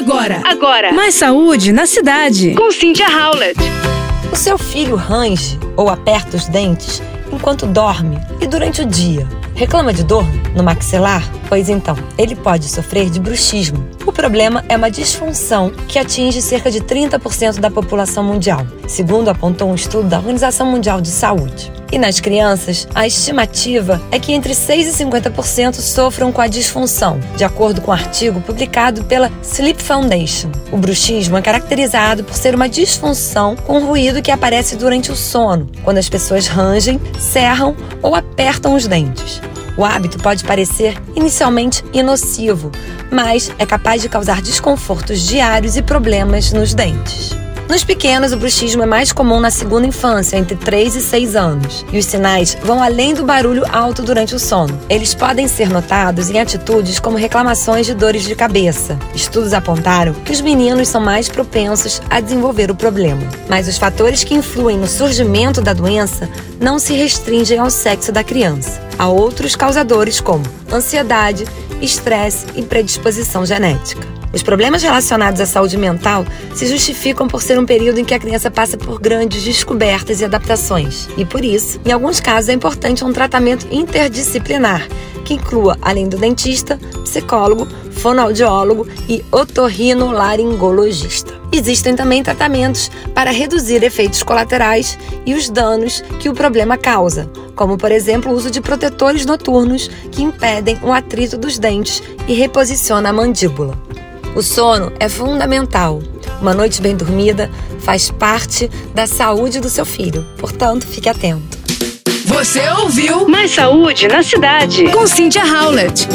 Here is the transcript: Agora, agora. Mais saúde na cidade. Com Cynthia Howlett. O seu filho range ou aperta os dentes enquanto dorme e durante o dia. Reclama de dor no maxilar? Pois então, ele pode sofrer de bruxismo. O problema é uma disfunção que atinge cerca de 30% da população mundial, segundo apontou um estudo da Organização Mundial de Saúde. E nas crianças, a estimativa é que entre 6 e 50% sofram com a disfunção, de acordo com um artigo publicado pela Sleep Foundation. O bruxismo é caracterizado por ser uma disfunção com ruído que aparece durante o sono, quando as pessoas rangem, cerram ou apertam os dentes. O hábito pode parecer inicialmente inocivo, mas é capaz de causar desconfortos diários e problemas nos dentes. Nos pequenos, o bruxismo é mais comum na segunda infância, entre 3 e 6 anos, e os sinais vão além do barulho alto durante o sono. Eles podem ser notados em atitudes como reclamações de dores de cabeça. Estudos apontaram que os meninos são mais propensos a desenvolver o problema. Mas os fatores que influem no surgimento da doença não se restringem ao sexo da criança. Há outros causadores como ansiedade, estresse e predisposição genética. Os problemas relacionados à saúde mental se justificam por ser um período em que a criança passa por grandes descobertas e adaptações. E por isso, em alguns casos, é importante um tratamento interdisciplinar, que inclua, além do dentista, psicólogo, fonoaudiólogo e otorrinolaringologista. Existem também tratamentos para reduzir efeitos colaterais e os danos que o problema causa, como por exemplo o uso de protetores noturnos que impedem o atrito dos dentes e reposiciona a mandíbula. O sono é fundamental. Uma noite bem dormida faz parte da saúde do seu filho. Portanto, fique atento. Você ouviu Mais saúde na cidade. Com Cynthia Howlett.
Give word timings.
Agora, 0.00 0.40
agora. 0.46 0.92
Mais 0.94 1.14
saúde 1.14 1.72
na 1.72 1.84
cidade. 1.84 2.54
Com 2.54 2.72
Cynthia 2.72 3.06
Howlett. 3.06 3.60
O 4.32 4.34
seu 4.34 4.56
filho 4.56 4.96
range 4.96 5.60
ou 5.76 5.90
aperta 5.90 6.38
os 6.38 6.48
dentes 6.48 7.02
enquanto 7.30 7.66
dorme 7.66 8.18
e 8.40 8.46
durante 8.46 8.80
o 8.80 8.86
dia. 8.86 9.28
Reclama 9.54 9.92
de 9.92 10.02
dor 10.02 10.24
no 10.56 10.62
maxilar? 10.62 11.22
Pois 11.50 11.68
então, 11.68 11.94
ele 12.16 12.34
pode 12.34 12.66
sofrer 12.66 13.10
de 13.10 13.20
bruxismo. 13.20 13.86
O 14.06 14.10
problema 14.10 14.64
é 14.70 14.76
uma 14.76 14.90
disfunção 14.90 15.70
que 15.86 15.98
atinge 15.98 16.40
cerca 16.40 16.70
de 16.70 16.80
30% 16.80 17.60
da 17.60 17.70
população 17.70 18.24
mundial, 18.24 18.66
segundo 18.88 19.28
apontou 19.28 19.68
um 19.68 19.74
estudo 19.74 20.08
da 20.08 20.16
Organização 20.16 20.66
Mundial 20.66 21.02
de 21.02 21.08
Saúde. 21.08 21.70
E 21.92 21.98
nas 21.98 22.20
crianças, 22.20 22.86
a 22.94 23.06
estimativa 23.06 24.00
é 24.12 24.18
que 24.18 24.32
entre 24.32 24.54
6 24.54 25.00
e 25.00 25.04
50% 25.04 25.74
sofram 25.74 26.30
com 26.30 26.40
a 26.40 26.46
disfunção, 26.46 27.18
de 27.36 27.42
acordo 27.42 27.80
com 27.80 27.90
um 27.90 27.94
artigo 27.94 28.40
publicado 28.40 29.02
pela 29.04 29.30
Sleep 29.42 29.82
Foundation. 29.82 30.52
O 30.70 30.76
bruxismo 30.76 31.36
é 31.36 31.42
caracterizado 31.42 32.22
por 32.22 32.34
ser 32.34 32.54
uma 32.54 32.68
disfunção 32.68 33.56
com 33.56 33.84
ruído 33.84 34.22
que 34.22 34.30
aparece 34.30 34.76
durante 34.76 35.10
o 35.10 35.16
sono, 35.16 35.68
quando 35.82 35.98
as 35.98 36.08
pessoas 36.08 36.46
rangem, 36.46 37.00
cerram 37.18 37.74
ou 38.00 38.14
apertam 38.14 38.74
os 38.74 38.86
dentes. 38.86 39.40
O 39.76 39.84
hábito 39.84 40.18
pode 40.18 40.44
parecer 40.44 40.96
inicialmente 41.16 41.82
inocivo, 41.92 42.70
mas 43.10 43.50
é 43.58 43.66
capaz 43.66 44.00
de 44.00 44.08
causar 44.08 44.40
desconfortos 44.42 45.26
diários 45.26 45.76
e 45.76 45.82
problemas 45.82 46.52
nos 46.52 46.72
dentes. 46.72 47.30
Nos 47.70 47.84
pequenos, 47.84 48.32
o 48.32 48.36
bruxismo 48.36 48.82
é 48.82 48.86
mais 48.86 49.12
comum 49.12 49.38
na 49.38 49.48
segunda 49.48 49.86
infância, 49.86 50.36
entre 50.36 50.56
3 50.56 50.96
e 50.96 51.00
6 51.00 51.36
anos, 51.36 51.86
e 51.92 52.00
os 52.00 52.04
sinais 52.04 52.58
vão 52.64 52.82
além 52.82 53.14
do 53.14 53.24
barulho 53.24 53.62
alto 53.70 54.02
durante 54.02 54.34
o 54.34 54.40
sono. 54.40 54.76
Eles 54.88 55.14
podem 55.14 55.46
ser 55.46 55.68
notados 55.68 56.30
em 56.30 56.40
atitudes 56.40 56.98
como 56.98 57.16
reclamações 57.16 57.86
de 57.86 57.94
dores 57.94 58.24
de 58.24 58.34
cabeça. 58.34 58.98
Estudos 59.14 59.52
apontaram 59.52 60.14
que 60.14 60.32
os 60.32 60.40
meninos 60.40 60.88
são 60.88 61.00
mais 61.00 61.28
propensos 61.28 62.02
a 62.10 62.18
desenvolver 62.18 62.72
o 62.72 62.74
problema. 62.74 63.22
Mas 63.48 63.68
os 63.68 63.78
fatores 63.78 64.24
que 64.24 64.34
influem 64.34 64.76
no 64.76 64.88
surgimento 64.88 65.60
da 65.60 65.72
doença 65.72 66.28
não 66.60 66.76
se 66.80 66.94
restringem 66.94 67.60
ao 67.60 67.70
sexo 67.70 68.10
da 68.10 68.24
criança. 68.24 68.82
Há 68.98 69.06
outros 69.06 69.54
causadores 69.54 70.20
como 70.20 70.42
ansiedade, 70.72 71.46
estresse 71.80 72.46
e 72.54 72.62
predisposição 72.62 73.44
genética. 73.44 74.20
Os 74.32 74.42
problemas 74.42 74.82
relacionados 74.82 75.40
à 75.40 75.46
saúde 75.46 75.76
mental 75.76 76.24
se 76.54 76.66
justificam 76.66 77.26
por 77.26 77.42
ser 77.42 77.58
um 77.58 77.66
período 77.66 77.98
em 77.98 78.04
que 78.04 78.14
a 78.14 78.18
criança 78.18 78.48
passa 78.50 78.78
por 78.78 79.00
grandes 79.00 79.42
descobertas 79.42 80.20
e 80.20 80.24
adaptações. 80.24 81.08
E 81.16 81.24
por 81.24 81.44
isso, 81.44 81.80
em 81.84 81.90
alguns 81.90 82.20
casos, 82.20 82.48
é 82.48 82.52
importante 82.52 83.04
um 83.04 83.12
tratamento 83.12 83.66
interdisciplinar, 83.70 84.86
que 85.24 85.34
inclua, 85.34 85.76
além 85.82 86.08
do 86.08 86.16
dentista, 86.16 86.78
psicólogo, 87.02 87.66
fonoaudiólogo 87.90 88.86
e 89.08 89.24
otorrinolaringologista. 89.32 91.39
Existem 91.52 91.96
também 91.96 92.22
tratamentos 92.22 92.90
para 93.14 93.30
reduzir 93.30 93.82
efeitos 93.82 94.22
colaterais 94.22 94.98
e 95.26 95.34
os 95.34 95.50
danos 95.50 96.02
que 96.20 96.28
o 96.28 96.34
problema 96.34 96.76
causa, 96.76 97.30
como 97.56 97.76
por 97.76 97.90
exemplo 97.90 98.32
o 98.32 98.34
uso 98.34 98.50
de 98.50 98.60
protetores 98.60 99.26
noturnos 99.26 99.90
que 100.12 100.22
impedem 100.22 100.78
o 100.82 100.92
atrito 100.92 101.36
dos 101.36 101.58
dentes 101.58 102.02
e 102.28 102.34
reposiciona 102.34 103.08
a 103.08 103.12
mandíbula. 103.12 103.76
O 104.34 104.42
sono 104.42 104.92
é 105.00 105.08
fundamental. 105.08 106.00
Uma 106.40 106.54
noite 106.54 106.80
bem 106.80 106.96
dormida 106.96 107.50
faz 107.80 108.10
parte 108.10 108.70
da 108.94 109.06
saúde 109.06 109.58
do 109.58 109.68
seu 109.68 109.84
filho. 109.84 110.24
Portanto, 110.38 110.86
fique 110.86 111.08
atento. 111.08 111.58
Você 112.26 112.60
ouviu 112.70 113.28
Mais 113.28 113.50
saúde 113.50 114.06
na 114.06 114.22
cidade. 114.22 114.84
Com 114.92 115.04
Cynthia 115.06 115.42
Howlett. 115.44 116.06